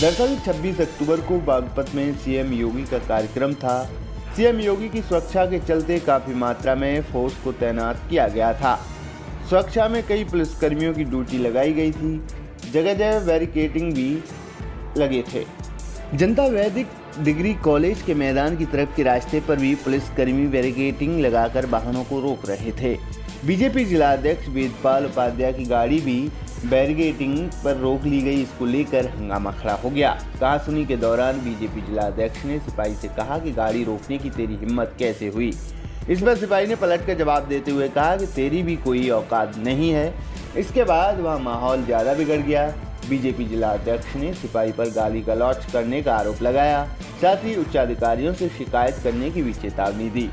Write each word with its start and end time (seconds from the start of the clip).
दरअसल 0.00 0.36
26 0.36 0.80
अक्टूबर 0.80 1.20
को 1.20 1.38
बागपत 1.38 1.94
में 1.94 2.14
सीएम 2.14 2.52
योगी 2.52 2.82
का 2.84 2.98
कार्यक्रम 2.98 3.54
था। 3.54 3.84
सीएम 4.36 4.58
योगी 4.60 4.88
की 4.88 5.02
सुरक्षा 5.02 5.44
के 5.46 5.58
चलते 5.58 5.98
काफ़ी 5.98 6.34
मात्रा 6.34 6.74
में 6.74 7.02
फोर्स 7.02 7.36
को 7.36 7.52
तैनात 7.52 8.00
किया 8.10 8.28
गया 8.28 8.52
था। 8.52 8.74
सुरक्षा 9.50 9.88
में 9.88 10.02
कई 10.06 10.24
पुलिसकर्मियों 10.24 10.94
की 10.94 11.04
ड्यूटी 11.04 11.38
लगाई 11.38 11.72
गई 11.72 11.92
थी। 11.92 12.16
जगह 12.72 12.94
जगह 12.94 13.20
बैरिकेटिंग 13.20 13.92
भी 13.92 14.22
लगे 14.98 15.24
थे। 15.34 15.44
जनता 16.14 16.46
वैदिक 16.46 16.86
डिग्री 17.20 17.54
कॉलेज 17.54 18.02
के 18.02 18.14
मैदान 18.14 18.56
की 18.56 18.64
तरफ़ 18.64 18.96
के 18.96 19.02
रास्ते 19.02 19.40
पर 19.40 19.56
भी 19.56 19.74
पुलिसकर्मी 19.74 20.46
बैरिकेटिंग 20.46 21.20
लगाकर 21.20 21.66
वाहनों 21.66 22.04
को 22.04 22.20
रोक 22.20 22.48
रहे 22.48 22.72
थे। 22.72 22.98
बीजेपी 23.46 23.84
जिलाध्यक्ष 23.84 24.48
वेदपाल 24.48 25.06
उपाध्याय 25.06 25.52
की 25.52 25.64
गाड़ी 25.64 26.00
भी 26.00 26.28
बैरिकेटिंग 26.64 27.36
पर 27.64 27.76
रोक 27.76 28.04
ली 28.04 28.20
गई, 28.22 28.42
इसको 28.42 28.66
लेकर 28.66 29.06
हंगामा 29.08 29.50
खड़ा 29.52 29.74
हो 29.74 29.90
गया। 29.90 30.10
कहा 30.40 30.56
सुनी 30.58 30.84
के 30.86 30.96
दौरान 30.96 31.40
बीजेपी 31.40 31.80
जिला 31.80 32.02
अध्यक्ष 32.02 32.44
ने 32.44 32.58
सिपाही 32.58 32.94
से 32.94 33.08
कहा 33.08 33.38
कि 33.38 33.52
गाड़ी 33.52 33.84
रोकने 33.84 34.18
की 34.18 34.30
तेरी 34.30 34.56
हिम्मत 34.56 34.94
कैसे 34.98 35.28
हुई? 35.28 35.52
इस 36.10 36.22
पर 36.22 36.36
सिपाही 36.36 36.66
ने 36.66 36.74
पलट 36.76 37.06
कर 37.06 37.14
जवाब 37.14 37.46
देते 37.48 37.70
हुए 37.70 37.88
कहा 37.88 38.16
कि 38.16 38.26
तेरी 38.26 38.62
भी 38.62 38.76
कोई 38.76 39.08
औकात 39.10 39.56
नहीं 39.58 39.90
है। 39.90 40.12
इसके 40.58 40.84
बाद 40.84 41.20
वह 41.20 41.38
माहौल 41.38 41.84
ज़्यादा 41.84 42.14
बिगड़ 42.14 42.40
गया। 42.40 42.66
बीजेपी 43.08 43.44
जिला 43.44 43.68
अध्यक्ष 43.70 44.14
ने 44.16 44.32
सिपाही 44.34 44.72
पर 44.72 44.90
गाली 44.90 45.20
गलौच 45.20 45.66
करने 45.72 46.02
का 46.02 46.14
आरोप 46.14 46.42
लगाया। 46.42 46.84
साथ 47.20 47.44
ही 47.44 47.54
उच्चाधिकारियों 47.56 48.32
से 48.34 48.48
शिकायत 48.48 48.96
करने 49.04 49.30
की 49.30 49.42
भी 49.42 49.52
चेतावनी 49.52 50.08
दी। 50.10 50.28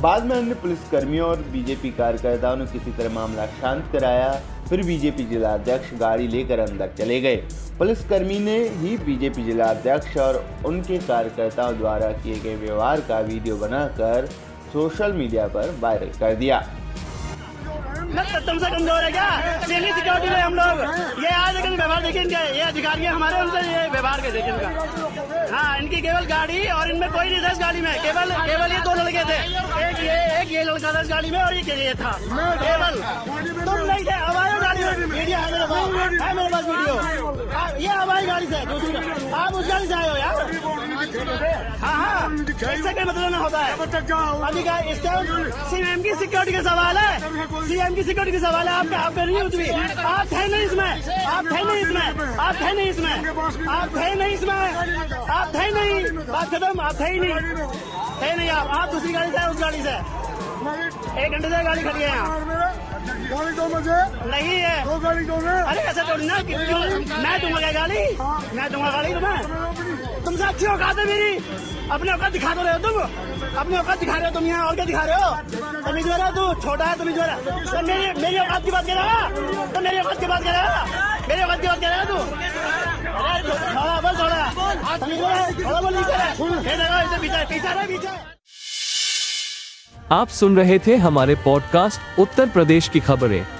बाद 0.00 0.24
में 0.24 0.34
अन्य 0.36 0.54
पुलिसकर्मियों 0.56 1.28
और 1.28 1.40
बीजेपी 1.52 1.90
कार्यकर्ताओं 1.92 2.56
ने 2.56 2.66
किसी 2.66 2.92
तरह 2.98 3.10
मामला 3.14 3.44
शांत 3.56 3.88
कराया, 3.92 4.30
फिर 4.68 4.82
बीजेपी 4.82 5.24
जिला 5.26 5.52
अध्यक्ष 5.54 5.92
गाड़ी 6.00 6.28
लेकर 6.28 6.58
अंदर 6.60 6.92
चले 6.98 7.20
गए। 7.20 7.36
पुलिसकर्मी 7.78 8.38
ने 8.40 8.56
ही 8.76 8.96
बीजेपी 8.98 9.44
जिला 9.44 9.64
अध्यक्ष 9.66 10.16
और 10.18 10.44
उनके 10.66 10.98
कार्यकर्ताओं 11.00 11.76
द्वारा 11.78 12.10
किए 12.22 12.38
गए 12.40 12.54
व्यवहार 12.56 13.00
का 13.08 13.18
वीडियो 13.28 13.56
बनाकर 13.56 14.26
सोशल 14.72 15.12
मीडिया 15.12 15.46
पर 15.48 15.76
वायरल 15.80 16.18
कर 16.18 16.34
दिया। 16.34 16.60
तुमसे 18.10 18.70
कमज़ोर 18.70 19.02
है 19.02 19.10
क्या? 19.12 19.30
सिक्योरिटी 19.62 20.30
में 20.30 20.40
हम 20.40 20.54
लोग। 20.54 20.78
ये 21.24 21.34
आज 21.36 21.56
लेकिन 21.80 22.02
देखिए 22.02 22.22
इनका, 22.22 22.40
ये 22.56 22.60
अधिकारी 22.60 23.04
हमारे, 23.06 23.40
उनसे 23.40 23.60
ये 23.60 23.88
व्यवहार 23.88 24.20
के 24.20 24.30
देखिए 24.30 24.52
इनका। 24.52 25.56
हाँ 25.56 25.78
इनकी 25.78 26.00
केवल 26.00 26.24
गाड़ी 26.26 26.58
और 26.68 26.90
इनमें 26.90 27.10
कोई 27.12 27.30
नहीं 27.30 27.42
था 27.44 27.50
इस 27.50 27.58
गाड़ी 27.58 27.80
में। 27.80 27.92
केवल 28.02 28.30
केवल 28.48 28.72
ये 28.72 28.78
दो 28.80 28.92
लड़के 28.94 29.24
थे। 29.30 29.38
एक 29.88 29.98
ये 30.04 30.16
एक 30.40 30.52
ये 30.52 30.62
लड़का 30.64 30.92
था 30.94 31.00
इस 31.00 31.08
गाड़ी 31.08 31.30
में 31.30 31.40
और 31.42 31.54
ये 31.54 31.76
ये 31.84 31.94
था। 31.94 32.12
केवल। 32.64 32.94
तुम 33.64 33.78
नहीं 33.90 34.04
थे 34.04 34.14
हमारे 34.20 34.60
गाड़ी 34.60 34.80
में। 34.84 35.06
मीडिया 35.06 35.38
है 35.38 35.52
मेरे 35.52 35.66
पास। 35.70 36.20
है 36.22 36.34
मेरे 36.34 36.48
पास 36.48 36.64
वीडियो। 36.64 36.94
ये 37.80 37.88
हमारी 37.88 38.26
गाड़ी 38.26 38.46
से, 38.46 38.64
दूसरी। 38.66 39.30
आप 39.32 39.54
उस 39.54 39.68
गाड़ी 39.68 39.86
से 39.86 39.94
आए 39.94 40.08
हो। 40.08 40.16
हाँ 41.20 41.94
हाँ। 41.94 42.28
मतलब 42.30 43.18
नहीं 43.18 43.40
होता 43.40 43.58
है। 43.58 43.72
अभी 43.72 44.62
का 44.62 44.78
इस 44.90 45.02
टाइम 45.02 45.50
सीएम 45.70 46.02
की 46.02 46.14
सिक्योरिटी 46.20 46.52
का 46.52 46.60
सवाल 46.70 46.96
है? 46.98 47.66
सीएम 47.68 47.94
की 47.94 48.02
सिक्योरिटी 48.02 48.38
का 48.38 48.50
सवाल 48.50 48.68
है 48.68 48.74
आप 48.74 48.92
आप 49.04 49.14
कर 49.14 49.26
रही 49.26 49.34
है 49.36 49.42
कुछ 49.42 49.56
भी 49.56 49.68
आप 49.70 50.26
थे 50.32 50.46
नहीं 50.48 50.66
इसमें। 50.66 51.24
आप 51.26 51.44
थे 51.46 51.64
नहीं 51.64 51.82
इसमें। 51.82 52.36
आप 52.38 52.54
थे 52.60 52.72
नहीं 52.72 52.86
इसमें। 52.90 53.66
आप 53.68 53.96
थे 53.96 54.14
नहीं 54.14 54.34
इसमें। 54.34 55.26
आप 55.30 55.54
थे 55.54 55.70
नहीं। 55.70 56.26
बात 56.28 56.54
खत्म। 56.54 56.80
आप 56.80 57.00
थे 57.00 57.10
ही 57.12 57.18
नहीं। 57.20 57.34
थे 58.22 58.34
नहीं 58.36 58.48
आप। 58.50 58.68
आप 58.78 58.88
दूसरी 58.92 59.12
गाड़ी 59.12 59.30
से 59.30 59.48
उस 59.50 59.60
गाड़ी 59.60 59.82
से। 59.82 59.96
एक 61.20 61.32
घंटे 61.32 61.48
से 61.48 61.62
गाड़ी 61.64 61.82
खड़ी 61.82 62.02
है 62.02 62.08
गाड़ी 63.30 63.52
दो 63.56 63.66
मुझे 63.68 63.98
नहीं 64.30 64.56
है। 64.60 64.84
दो 64.84 64.98
गाड़ी 65.00 65.24
दो 65.24 65.34
अरे 65.34 65.80
ऐसा 65.80 66.02
थोड़ी 66.10 66.26
ना 66.26 66.34
मैं 66.34 67.40
दूँगा 67.40 67.58
क्या 67.60 67.72
गाड़ी? 67.72 68.02
मैं 68.56 68.72
दूँगा 68.72 68.90
गाड़ी 68.90 69.14
तुम्हें। 69.14 70.09
तुमसे 70.24 70.44
अच्छी 70.44 70.66
औकात 70.66 70.98
है 70.98 71.04
मेरी? 71.06 71.36
अपने 71.90 72.12
औकात 72.12 72.32
दिखा 72.32 72.54
तो 72.54 72.62
रहे 72.62 72.72
हो 72.72 72.78
तुम। 72.78 73.56
अपने 73.60 73.76
औकात 73.78 73.98
दिखा 74.00 74.16
रहे 74.16 74.24
हो 74.24 74.30
तुम 74.34 74.46
यहाँ 74.46 74.66
और 74.66 74.74
क्या 74.74 74.84
दिखा 74.84 75.04
रहे 75.04 75.16
हो? 75.22 75.30
तुम 75.86 75.98
जो 76.00 76.12
है 76.12 76.30
तू 76.34 76.54
छोटा 76.62 76.84
है 76.84 76.98
तुम 76.98 77.10
जो 77.10 77.22
है 77.22 77.36
तो 77.66 77.82
मेरी 77.86 78.20
मेरी 78.22 78.38
औकात 78.38 78.64
की 78.64 78.70
बात 78.70 78.86
कर 78.86 78.94
रहा 78.94 79.18
है? 79.18 79.72
तो 79.72 79.80
मेरी 79.80 79.98
औकात 80.00 80.20
की 80.20 80.26
बात 80.26 80.42
कर 80.44 80.50
रहा 80.50 80.76
है? 80.76 81.28
मेरी 81.28 81.42
औकात 81.42 81.60
की 81.60 81.66
बात 81.66 81.80
कर 81.80 81.88
रहा 81.88 81.98
है 81.98 82.06
तू? 82.06 82.18
थोड़ा 83.70 84.00
बोल 84.00 84.14
थोड़ा। 84.18 84.40
थोड़ा 85.64 85.80
बोल 85.80 85.94
नीचे 85.94 87.18
पीछे 87.18 87.44
पीछे 87.44 87.72
रहे 87.74 87.86
पीछे। 87.86 88.08
आप 90.12 90.28
सुन 90.28 90.56
रहे 90.56 90.78
थे 90.86 90.96
हमारे 90.96 91.34
पॉडकास्ट 91.44 92.18
उत्तर 92.18 92.48
प्रदेश 92.48 92.88
की 92.88 93.00
खबरें। 93.00 93.59